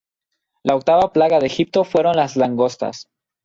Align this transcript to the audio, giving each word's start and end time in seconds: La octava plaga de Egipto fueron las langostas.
La 0.69 0.75
octava 0.79 1.09
plaga 1.11 1.39
de 1.39 1.45
Egipto 1.45 1.83
fueron 1.83 2.15
las 2.15 2.35
langostas. 2.35 3.07